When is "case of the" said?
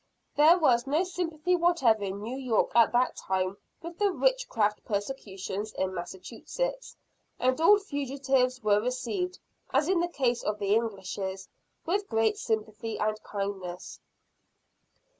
10.07-10.73